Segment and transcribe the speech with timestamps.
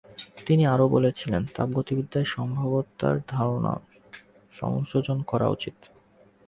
[0.45, 3.73] তিনি আরও বলেছিলেন, তাপগতিবিদ্যায় সম্ভাব্যতার ধারণা
[4.53, 5.75] সংযোজন করা উচিত।